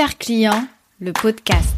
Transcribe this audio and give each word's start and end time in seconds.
Regard 0.00 0.16
client, 0.16 0.66
le 0.98 1.12
podcast. 1.12 1.76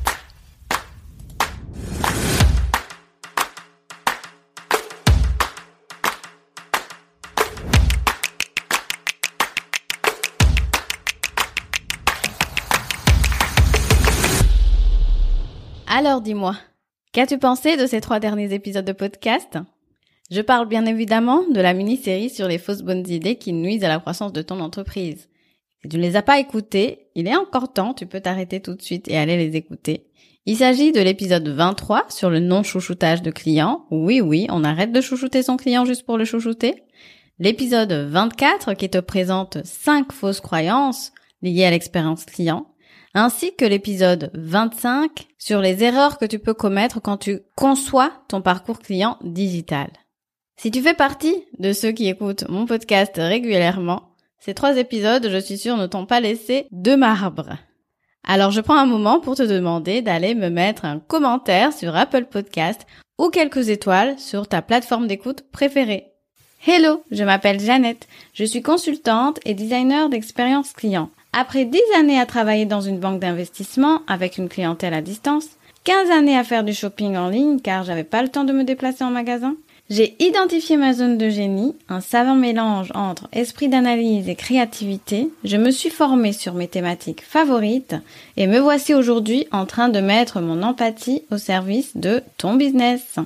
Alors 15.89 16.21
dis-moi, 16.21 16.55
qu'as-tu 17.11 17.39
pensé 17.39 17.77
de 17.77 17.87
ces 17.87 18.01
trois 18.01 18.21
derniers 18.21 18.55
épisodes 18.55 18.85
de 18.85 18.93
podcast? 18.93 19.59
Je 20.31 20.43
parle 20.43 20.69
bien 20.69 20.87
évidemment 20.87 21.43
de 21.49 21.61
la 21.61 21.75
mini-série 21.75 22.31
sur 22.31 22.47
les 22.47 22.59
fausses 22.59 22.83
bonnes 22.83 23.09
idées 23.09 23.35
qui 23.35 23.53
nuisent 23.53 23.83
à 23.83 23.89
la 23.89 23.99
croissance 23.99 24.33
de 24.33 24.43
ton 24.43 24.61
entreprise. 24.61 25.29
Si 25.83 25.89
tu 25.89 25.97
ne 25.97 26.03
les 26.03 26.17
as 26.17 26.23
pas 26.23 26.39
écoutées, 26.39 27.09
il 27.15 27.27
est 27.27 27.37
encore 27.37 27.73
temps, 27.73 27.95
tu 27.95 28.07
peux 28.07 28.21
t'arrêter 28.21 28.61
tout 28.61 28.75
de 28.75 28.83
suite 28.83 29.09
et 29.09 29.17
aller 29.17 29.37
les 29.37 29.57
écouter. 29.57 30.07
Il 30.47 30.57
s'agit 30.57 30.93
de 30.93 31.01
l'épisode 31.01 31.49
23 31.49 32.07
sur 32.09 32.31
le 32.31 32.41
non-chouchoutage 32.41 33.23
de 33.23 33.31
clients. 33.31 33.87
Oui, 33.91 34.21
oui, 34.21 34.47
on 34.51 34.65
arrête 34.65 34.93
de 34.93 35.01
chouchouter 35.01 35.43
son 35.43 35.57
client 35.57 35.85
juste 35.85 36.05
pour 36.05 36.19
le 36.19 36.25
chouchouter. 36.25 36.83
L'épisode 37.39 37.93
24 37.93 38.75
qui 38.75 38.89
te 38.89 38.99
présente 38.99 39.59
5 39.65 40.13
fausses 40.13 40.41
croyances 40.41 41.13
liées 41.43 41.65
à 41.65 41.71
l'expérience 41.71 42.25
client 42.25 42.67
ainsi 43.15 43.55
que 43.55 43.65
l'épisode 43.65 44.31
25 44.35 45.11
sur 45.39 45.61
les 45.61 45.85
erreurs 45.85 46.19
que 46.19 46.25
tu 46.25 46.39
peux 46.39 46.55
commettre 46.55 47.01
quand 47.01 47.19
tu 47.19 47.41
conçois 47.57 48.13
ton 48.29 48.41
parcours 48.41 48.79
client 48.79 49.19
digital. 49.23 49.91
Si 50.57 50.71
tu 50.71 50.81
fais 50.81 50.95
partie 50.95 51.45
de 51.59 51.73
ceux 51.73 51.93
qui 51.93 52.09
écoutent 52.09 52.49
mon 52.49 52.67
podcast 52.67 53.15
régulièrement, 53.17 54.12
ces 54.45 54.55
trois 54.55 54.77
épisodes, 54.77 55.29
je 55.31 55.39
suis 55.39 55.57
sûre, 55.57 55.77
ne 55.77 55.87
t'ont 55.87 56.05
pas 56.05 56.19
laissé 56.19 56.67
de 56.73 56.97
marbre. 56.97 57.59
Alors 58.27 58.51
je 58.51 58.61
prends 58.61 58.77
un 58.77 58.87
moment 58.87 59.21
pour 59.21 59.37
te 59.37 59.43
demander 59.45 60.03
d'aller 60.03 60.35
me 60.35 60.49
mettre 60.49 60.85
un 60.85 60.99
commentaire 60.99 61.73
sur 61.73 61.95
Apple 61.95 62.25
Podcast 62.25 62.85
ou 63.19 63.29
quelques 63.29 63.69
étoiles 63.69 64.19
sur 64.19 64.49
ta 64.49 64.61
plateforme 64.61 65.07
d'écoute 65.07 65.45
préférée. 65.53 66.07
Hello, 66.67 67.05
je 67.13 67.23
m'appelle 67.23 67.61
Jeannette, 67.61 68.09
je 68.35 68.45
suis 68.45 68.63
consultante 68.63 69.39
et 69.45 69.55
designer 69.55 70.09
d'expérience 70.09 70.73
client. 70.73 71.11
Après 71.33 71.65
10 71.65 71.81
années 71.97 72.19
à 72.19 72.27
travailler 72.27 72.67
dans 72.67 72.81
une 72.81 72.99
banque 72.99 73.21
d'investissement 73.21 74.03
avec 74.09 74.39
une 74.39 74.49
clientèle 74.49 74.95
à 74.95 75.03
distance, 75.03 75.51
15 75.85 76.11
années 76.11 76.37
à 76.37 76.43
faire 76.43 76.65
du 76.65 76.75
shopping 76.75 77.17
en 77.17 77.29
ligne 77.29 77.61
car 77.61 77.85
j'avais 77.85 78.03
pas 78.03 78.23
le 78.23 78.29
temps 78.29 78.45
de 78.45 78.53
me 78.53 78.65
déplacer 78.65 79.05
en 79.05 79.11
magasin, 79.11 79.55
j'ai 79.91 80.17
identifié 80.23 80.77
ma 80.77 80.95
zone 80.95 81.19
de 81.19 81.29
génie, 81.29 81.77
un 81.89 82.01
savant 82.01 82.35
mélange 82.35 82.91
entre 82.95 83.29
esprit 83.33 83.69
d'analyse 83.69 84.29
et 84.29 84.35
créativité. 84.35 85.29
Je 85.45 85.57
me 85.57 85.71
suis 85.71 85.91
formée 85.91 86.33
sur 86.33 86.55
mes 86.55 86.69
thématiques 86.69 87.23
favorites 87.23 87.97
et 88.37 88.47
me 88.47 88.59
voici 88.59 88.95
aujourd'hui 88.95 89.47
en 89.53 89.67
train 89.67 89.89
de 89.89 90.01
mettre 90.01 90.41
mon 90.41 90.63
empathie 90.63 91.25
au 91.31 91.37
service 91.37 91.97
de 91.97 92.23
ton 92.39 92.55
business. 92.55 93.17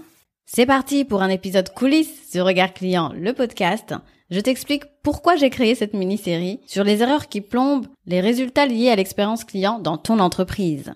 C'est 0.46 0.66
parti 0.66 1.04
pour 1.04 1.22
un 1.22 1.28
épisode 1.28 1.72
coulisses 1.72 2.30
sur 2.30 2.46
Regard 2.46 2.74
Client, 2.74 3.12
le 3.16 3.32
podcast 3.32 3.94
je 4.30 4.40
t'explique 4.40 4.84
pourquoi 5.02 5.36
j'ai 5.36 5.50
créé 5.50 5.74
cette 5.74 5.94
mini-série 5.94 6.58
sur 6.66 6.82
les 6.82 7.02
erreurs 7.02 7.28
qui 7.28 7.40
plombent 7.40 7.86
les 8.06 8.20
résultats 8.20 8.66
liés 8.66 8.90
à 8.90 8.96
l'expérience 8.96 9.44
client 9.44 9.78
dans 9.78 9.98
ton 9.98 10.18
entreprise. 10.18 10.92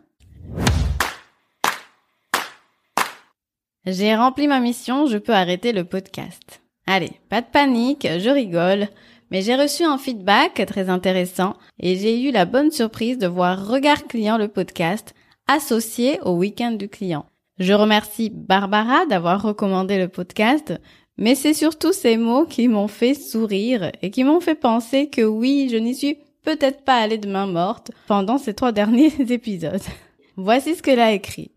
J'ai 3.86 4.14
rempli 4.14 4.47
ma 4.47 4.61
mission, 4.61 5.06
je 5.06 5.17
peux 5.17 5.33
arrêter 5.33 5.73
le 5.73 5.84
podcast. 5.84 6.61
Allez, 6.86 7.12
pas 7.28 7.41
de 7.41 7.47
panique, 7.47 8.06
je 8.19 8.28
rigole, 8.28 8.89
mais 9.31 9.41
j'ai 9.41 9.56
reçu 9.56 9.84
un 9.84 9.97
feedback 9.97 10.67
très 10.67 10.91
intéressant 10.91 11.55
et 11.78 11.97
j'ai 11.97 12.22
eu 12.22 12.31
la 12.31 12.45
bonne 12.45 12.70
surprise 12.70 13.17
de 13.17 13.27
voir 13.27 13.67
Regard 13.67 14.05
Client 14.05 14.37
le 14.37 14.48
podcast 14.48 15.14
associé 15.47 16.20
au 16.22 16.33
week-end 16.33 16.72
du 16.72 16.89
client. 16.89 17.25
Je 17.59 17.72
remercie 17.72 18.31
Barbara 18.31 19.06
d'avoir 19.06 19.43
recommandé 19.43 19.99
le 19.99 20.09
podcast. 20.09 20.75
Mais 21.19 21.34
c'est 21.34 21.53
surtout 21.53 21.93
ces 21.93 22.16
mots 22.16 22.47
qui 22.47 22.66
m'ont 22.66 22.88
fait 22.88 23.12
sourire 23.12 23.93
et 24.00 24.10
qui 24.10 24.25
m'ont 24.25 24.41
fait 24.41 24.55
penser 24.55 25.10
que 25.10 25.21
oui, 25.21 25.69
je 25.71 25.76
n'y 25.76 25.94
suis 25.94 26.16
peut-être 26.44 26.82
pas 26.82 26.97
allée 26.97 27.19
de 27.19 27.28
main 27.28 27.47
morte 27.47 27.91
pendant 28.06 28.38
ces 28.38 28.55
trois 28.55 28.72
derniers 28.81 29.12
épisodes. 29.31 29.82
Voici 30.37 30.75
ce 30.75 30.82
qu'elle 30.82 31.00
a 31.00 31.12
écrit. 31.12 31.50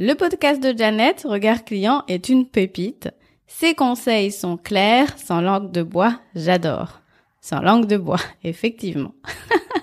Le 0.00 0.14
podcast 0.14 0.62
de 0.62 0.78
Janet, 0.78 1.24
Regard 1.28 1.64
Client, 1.64 2.04
est 2.06 2.28
une 2.28 2.46
pépite. 2.46 3.10
Ses 3.48 3.74
conseils 3.74 4.30
sont 4.30 4.56
clairs, 4.56 5.18
sans 5.18 5.40
langue 5.40 5.72
de 5.72 5.82
bois, 5.82 6.20
j'adore. 6.36 7.00
Sans 7.40 7.60
langue 7.60 7.86
de 7.86 7.96
bois, 7.96 8.20
effectivement. 8.44 9.12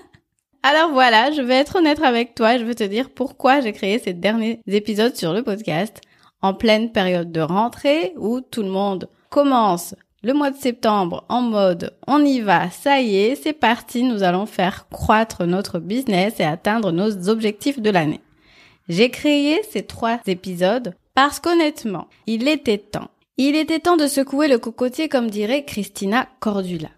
Alors 0.62 0.90
voilà, 0.92 1.32
je 1.32 1.42
vais 1.42 1.56
être 1.56 1.76
honnête 1.76 2.00
avec 2.00 2.34
toi, 2.34 2.56
je 2.56 2.64
veux 2.64 2.74
te 2.74 2.82
dire 2.82 3.10
pourquoi 3.10 3.60
j'ai 3.60 3.74
créé 3.74 3.98
ces 3.98 4.14
derniers 4.14 4.60
épisodes 4.66 5.14
sur 5.14 5.34
le 5.34 5.42
podcast 5.42 6.00
en 6.40 6.54
pleine 6.54 6.92
période 6.92 7.30
de 7.30 7.42
rentrée 7.42 8.14
où 8.16 8.40
tout 8.40 8.62
le 8.62 8.70
monde 8.70 9.10
commence 9.28 9.94
le 10.22 10.32
mois 10.32 10.50
de 10.50 10.56
septembre 10.56 11.26
en 11.28 11.42
mode 11.42 11.94
on 12.06 12.24
y 12.24 12.40
va, 12.40 12.70
ça 12.70 13.02
y 13.02 13.16
est, 13.16 13.34
c'est 13.34 13.52
parti, 13.52 14.02
nous 14.02 14.22
allons 14.22 14.46
faire 14.46 14.88
croître 14.88 15.44
notre 15.44 15.78
business 15.78 16.40
et 16.40 16.44
atteindre 16.44 16.90
nos 16.90 17.28
objectifs 17.28 17.80
de 17.80 17.90
l'année. 17.90 18.22
J'ai 18.88 19.10
créé 19.10 19.60
ces 19.70 19.82
trois 19.82 20.20
épisodes 20.26 20.94
parce 21.14 21.40
qu'honnêtement, 21.40 22.08
il 22.26 22.46
était 22.46 22.78
temps. 22.78 23.10
Il 23.36 23.56
était 23.56 23.80
temps 23.80 23.96
de 23.96 24.06
secouer 24.06 24.48
le 24.48 24.58
cocotier 24.58 25.08
comme 25.08 25.28
dirait 25.28 25.64
Christina 25.64 26.28
Cordula. 26.40 26.90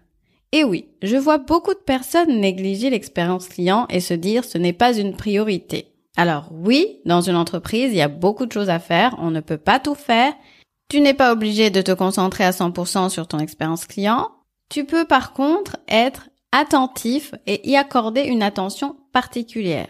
Et 0.51 0.63
oui, 0.63 0.87
je 1.01 1.17
vois 1.17 1.37
beaucoup 1.37 1.73
de 1.73 1.79
personnes 1.79 2.39
négliger 2.39 2.89
l'expérience 2.89 3.47
client 3.47 3.85
et 3.89 3.99
se 3.99 4.13
dire 4.13 4.45
ce 4.45 4.57
n'est 4.57 4.73
pas 4.73 4.97
une 4.97 5.15
priorité. 5.15 5.87
Alors 6.17 6.49
oui, 6.51 6.99
dans 7.05 7.21
une 7.21 7.35
entreprise, 7.35 7.91
il 7.91 7.97
y 7.97 8.01
a 8.01 8.07
beaucoup 8.07 8.45
de 8.45 8.51
choses 8.51 8.69
à 8.69 8.79
faire, 8.79 9.15
on 9.19 9.31
ne 9.31 9.41
peut 9.41 9.57
pas 9.57 9.79
tout 9.79 9.95
faire. 9.95 10.33
Tu 10.89 11.01
n'es 11.01 11.13
pas 11.13 11.31
obligé 11.31 11.69
de 11.69 11.81
te 11.81 11.91
concentrer 11.91 12.43
à 12.43 12.51
100% 12.51 13.09
sur 13.09 13.27
ton 13.27 13.39
expérience 13.39 13.85
client. 13.85 14.29
Tu 14.69 14.85
peux 14.85 15.05
par 15.05 15.33
contre 15.33 15.77
être 15.87 16.29
attentif 16.51 17.35
et 17.45 17.69
y 17.69 17.75
accorder 17.75 18.23
une 18.23 18.43
attention 18.43 18.95
particulière. 19.11 19.89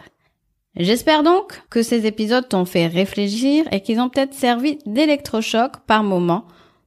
J'espère 0.80 1.24
donc 1.24 1.62
que 1.70 1.84
ces 1.84 2.06
épisodes 2.06 2.48
t'ont 2.48 2.66
fait 2.66 2.88
réfléchir 2.88 3.66
et 3.72 3.82
qu'ils 3.82 4.00
ont 4.00 4.10
peut-être 4.10 4.34
servi 4.34 4.80
d'électrochoc 4.86 5.78
par 5.86 6.04
moment 6.04 6.46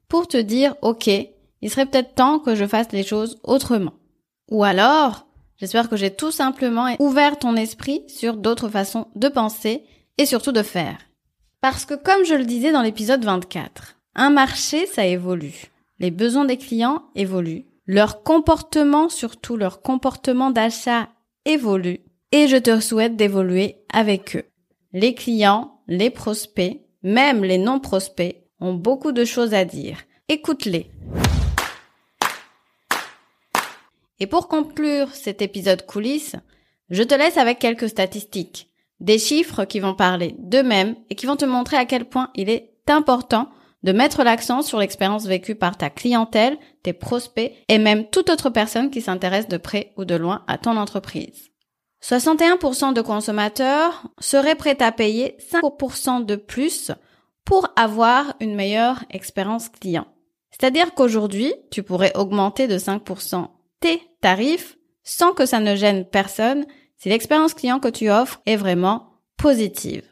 pour 0.09 0.27
te 0.27 0.39
dire 0.39 0.75
OK, 0.83 1.09
il 1.09 1.71
serait 1.71 1.87
peut-être 1.87 2.15
temps 2.15 2.39
que 2.39 2.55
je 2.55 2.67
fasse 2.67 2.91
les 2.93 3.05
choses 3.05 3.39
autrement. 3.45 3.93
Ou 4.51 4.65
alors, 4.65 5.27
J'espère 5.63 5.89
que 5.89 5.95
j'ai 5.95 6.11
tout 6.11 6.33
simplement 6.33 6.89
ouvert 6.99 7.39
ton 7.39 7.55
esprit 7.55 8.03
sur 8.09 8.37
d'autres 8.37 8.69
façons 8.69 9.07
de 9.15 9.29
penser 9.29 9.85
et 10.19 10.27
surtout 10.27 10.51
de 10.51 10.65
faire. 10.65 10.99
Parce 11.61 11.85
que 11.85 11.95
comme 11.95 12.25
je 12.25 12.35
le 12.35 12.45
disais 12.45 12.73
dans 12.73 12.83
l'épisode 12.83 13.25
24, 13.25 13.97
un 14.17 14.31
marché, 14.31 14.87
ça 14.87 15.07
évolue. 15.07 15.71
Les 16.01 16.11
besoins 16.11 16.47
des 16.47 16.57
clients 16.57 17.05
évoluent. 17.15 17.67
Leur 17.87 18.25
comportement, 18.25 19.09
surtout 19.09 19.57
leur 19.57 19.83
comportement 19.83 20.51
d'achat 20.51 21.11
évolue. 21.45 22.01
Et 22.35 22.49
je 22.49 22.57
te 22.57 22.81
souhaite 22.81 23.15
d'évoluer 23.15 23.77
avec 23.93 24.37
eux. 24.37 24.45
Les 24.95 25.15
clients, 25.15 25.83
les 25.87 26.09
prospects, 26.09 26.81
même 27.03 27.45
les 27.45 27.59
non-prospects 27.59 28.43
ont 28.59 28.73
beaucoup 28.73 29.13
de 29.13 29.27
choses 29.27 29.53
à 29.53 29.67
dire. 29.67 29.99
Écoute-les. 30.31 30.91
Et 34.19 34.27
pour 34.27 34.49
conclure 34.49 35.15
cet 35.15 35.43
épisode 35.43 35.85
coulisses, 35.85 36.37
je 36.89 37.03
te 37.03 37.15
laisse 37.15 37.37
avec 37.37 37.59
quelques 37.59 37.91
statistiques, 37.91 38.71
des 39.01 39.19
chiffres 39.19 39.67
qui 39.67 39.81
vont 39.81 39.95
parler 39.95 40.35
d'eux-mêmes 40.39 40.97
et 41.11 41.17
qui 41.17 41.27
vont 41.27 41.37
te 41.37 41.45
montrer 41.45 41.77
à 41.77 41.85
quel 41.85 42.07
point 42.07 42.31
il 42.35 42.49
est 42.49 42.73
important 42.89 43.51
de 43.83 43.93
mettre 43.93 44.23
l'accent 44.23 44.63
sur 44.63 44.79
l'expérience 44.79 45.27
vécue 45.27 45.55
par 45.55 45.77
ta 45.77 45.91
clientèle, 45.91 46.57
tes 46.83 46.95
prospects 46.95 47.53
et 47.69 47.79
même 47.79 48.09
toute 48.09 48.31
autre 48.31 48.49
personne 48.49 48.91
qui 48.91 49.03
s'intéresse 49.03 49.49
de 49.49 49.59
près 49.59 49.93
ou 49.99 50.07
de 50.07 50.15
loin 50.15 50.45
à 50.47 50.57
ton 50.57 50.79
entreprise. 50.79 51.52
61% 52.03 52.93
de 52.93 53.01
consommateurs 53.01 54.09
seraient 54.19 54.57
prêts 54.57 54.83
à 54.83 54.93
payer 54.93 55.37
5% 55.53 56.25
de 56.25 56.37
plus 56.37 56.91
pour 57.45 57.69
avoir 57.77 58.35
une 58.41 58.55
meilleure 58.55 59.05
expérience 59.11 59.69
client. 59.69 60.07
C'est-à-dire 60.51 60.95
qu'aujourd'hui, 60.95 61.55
tu 61.71 61.83
pourrais 61.83 62.17
augmenter 62.17 62.67
de 62.67 62.79
5% 62.79 63.49
tes 63.81 64.03
tarifs 64.21 64.77
sans 65.05 65.33
que 65.33 65.47
ça 65.47 65.61
ne 65.61 65.75
gêne 65.75 66.05
personne 66.05 66.67
si 66.97 67.09
l'expérience 67.09 67.55
client 67.55 67.81
que 67.81 67.89
tu 67.89 68.11
offres 68.11 68.41
est 68.47 68.57
vraiment 68.57 69.19
positive. 69.37 70.05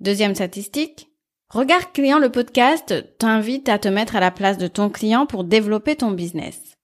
Deuxième 0.00 0.34
statistique, 0.34 1.10
Regarde 1.50 1.92
client 1.92 2.20
le 2.20 2.30
podcast 2.30 2.94
t'invite 3.18 3.68
à 3.68 3.80
te 3.80 3.88
mettre 3.88 4.14
à 4.14 4.20
la 4.20 4.30
place 4.30 4.56
de 4.56 4.68
ton 4.68 4.88
client 4.88 5.26
pour 5.26 5.42
développer 5.42 5.96
ton 5.96 6.12
business. 6.12 6.76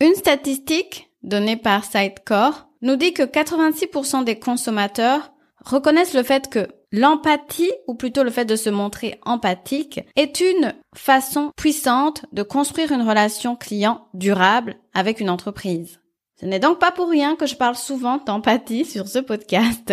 Une 0.00 0.16
statistique 0.16 1.10
donnée 1.22 1.56
par 1.56 1.84
Sitecore 1.84 2.66
nous 2.84 2.94
dit 2.94 3.12
que 3.12 3.24
86% 3.24 4.22
des 4.22 4.38
consommateurs 4.38 5.32
reconnaissent 5.64 6.14
le 6.14 6.22
fait 6.22 6.48
que 6.48 6.68
L'empathie, 6.96 7.72
ou 7.88 7.96
plutôt 7.96 8.22
le 8.22 8.30
fait 8.30 8.44
de 8.44 8.54
se 8.54 8.70
montrer 8.70 9.18
empathique, 9.24 9.98
est 10.14 10.38
une 10.38 10.74
façon 10.94 11.50
puissante 11.56 12.24
de 12.30 12.44
construire 12.44 12.92
une 12.92 13.02
relation 13.02 13.56
client 13.56 14.06
durable 14.14 14.76
avec 14.92 15.18
une 15.18 15.28
entreprise. 15.28 15.98
Ce 16.40 16.46
n'est 16.46 16.60
donc 16.60 16.78
pas 16.78 16.92
pour 16.92 17.08
rien 17.08 17.34
que 17.34 17.46
je 17.46 17.56
parle 17.56 17.74
souvent 17.74 18.18
d'empathie 18.18 18.84
sur 18.84 19.08
ce 19.08 19.18
podcast. 19.18 19.92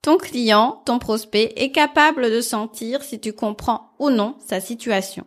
Ton 0.00 0.16
client, 0.16 0.80
ton 0.86 0.98
prospect 0.98 1.52
est 1.56 1.70
capable 1.70 2.30
de 2.30 2.40
sentir 2.40 3.02
si 3.02 3.20
tu 3.20 3.34
comprends 3.34 3.90
ou 3.98 4.08
non 4.08 4.36
sa 4.38 4.58
situation. 4.58 5.26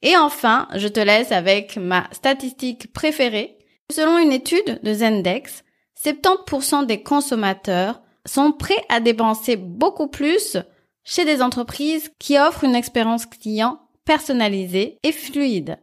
Et 0.00 0.16
enfin, 0.16 0.68
je 0.74 0.88
te 0.88 1.00
laisse 1.00 1.32
avec 1.32 1.76
ma 1.76 2.08
statistique 2.12 2.94
préférée. 2.94 3.58
Selon 3.92 4.16
une 4.16 4.32
étude 4.32 4.80
de 4.82 4.94
Zendex, 4.94 5.64
70% 6.02 6.86
des 6.86 7.02
consommateurs 7.02 8.00
sont 8.26 8.52
prêts 8.52 8.82
à 8.88 9.00
dépenser 9.00 9.56
beaucoup 9.56 10.08
plus 10.08 10.56
chez 11.04 11.24
des 11.24 11.42
entreprises 11.42 12.10
qui 12.18 12.38
offrent 12.38 12.64
une 12.64 12.74
expérience 12.74 13.26
client 13.26 13.80
personnalisée 14.04 14.98
et 15.02 15.12
fluide. 15.12 15.78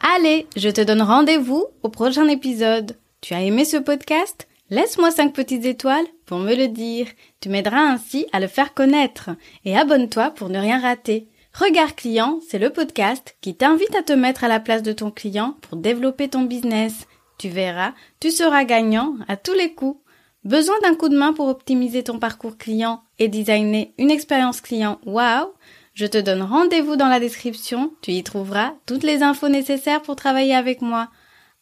Allez, 0.00 0.46
je 0.56 0.68
te 0.68 0.80
donne 0.80 1.02
rendez-vous 1.02 1.64
au 1.82 1.88
prochain 1.88 2.28
épisode. 2.28 2.96
Tu 3.20 3.34
as 3.34 3.42
aimé 3.42 3.64
ce 3.64 3.76
podcast? 3.76 4.46
Laisse-moi 4.68 5.10
5 5.10 5.32
petites 5.32 5.64
étoiles 5.64 6.06
pour 6.26 6.38
me 6.38 6.54
le 6.54 6.68
dire. 6.68 7.06
Tu 7.40 7.48
m'aideras 7.48 7.80
ainsi 7.80 8.26
à 8.32 8.40
le 8.40 8.48
faire 8.48 8.74
connaître. 8.74 9.30
Et 9.64 9.76
abonne-toi 9.76 10.30
pour 10.30 10.48
ne 10.48 10.58
rien 10.58 10.80
rater. 10.80 11.28
Regard 11.54 11.94
client, 11.94 12.40
c'est 12.46 12.58
le 12.58 12.70
podcast 12.70 13.36
qui 13.40 13.54
t'invite 13.54 13.94
à 13.94 14.02
te 14.02 14.12
mettre 14.12 14.44
à 14.44 14.48
la 14.48 14.60
place 14.60 14.82
de 14.82 14.92
ton 14.92 15.10
client 15.10 15.56
pour 15.62 15.78
développer 15.78 16.28
ton 16.28 16.42
business. 16.42 17.06
Tu 17.38 17.48
verras, 17.48 17.92
tu 18.20 18.30
seras 18.30 18.64
gagnant 18.64 19.16
à 19.28 19.36
tous 19.36 19.54
les 19.54 19.74
coups. 19.74 20.00
Besoin 20.44 20.76
d'un 20.82 20.94
coup 20.94 21.08
de 21.08 21.16
main 21.16 21.32
pour 21.32 21.48
optimiser 21.48 22.04
ton 22.04 22.18
parcours 22.18 22.56
client 22.56 23.02
et 23.18 23.28
designer 23.28 23.92
une 23.98 24.10
expérience 24.10 24.60
client? 24.60 25.00
Wow 25.04 25.54
Je 25.92 26.06
te 26.06 26.18
donne 26.18 26.42
rendez-vous 26.42 26.96
dans 26.96 27.08
la 27.08 27.20
description, 27.20 27.92
tu 28.00 28.12
y 28.12 28.22
trouveras 28.22 28.74
toutes 28.86 29.02
les 29.02 29.22
infos 29.22 29.48
nécessaires 29.48 30.02
pour 30.02 30.16
travailler 30.16 30.54
avec 30.54 30.82
moi. 30.82 31.08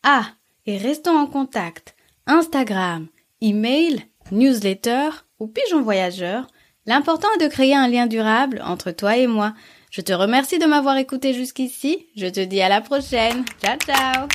Ah, 0.03 0.27
et 0.67 0.77
restons 0.77 1.17
en 1.17 1.27
contact. 1.27 1.95
Instagram, 2.27 3.09
email, 3.41 4.03
newsletter 4.31 5.11
ou 5.39 5.47
pigeon 5.47 5.83
voyageur. 5.83 6.47
L'important 6.87 7.29
est 7.37 7.45
de 7.45 7.51
créer 7.51 7.75
un 7.75 7.89
lien 7.89 8.07
durable 8.07 8.63
entre 8.65 8.91
toi 8.91 9.17
et 9.17 9.27
moi. 9.27 9.55
Je 9.91 10.03
te 10.03 10.13
remercie 10.13 10.59
de 10.59 10.67
m'avoir 10.67 10.97
écouté 10.97 11.33
jusqu'ici. 11.33 12.07
Je 12.17 12.27
te 12.27 12.41
dis 12.41 12.61
à 12.61 12.69
la 12.69 12.81
prochaine. 12.81 13.45
Ciao 13.63 13.79
ciao 13.79 14.29